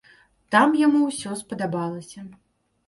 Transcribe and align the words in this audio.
Там 0.55 0.73
яму 0.79 1.03
ўсё 1.11 1.37
спадабалася. 1.43 2.29